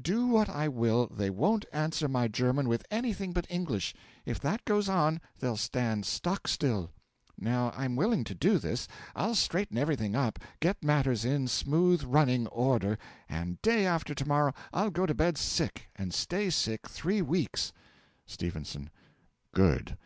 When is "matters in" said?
10.84-11.48